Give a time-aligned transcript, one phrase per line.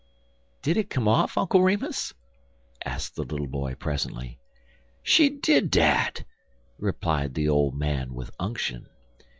[0.63, 2.11] "Did it come off, Uncle Remus?"
[2.83, 4.39] asked the little boy, presently.
[5.03, 6.23] "She did dat!"
[6.79, 8.87] replied the old man with unction.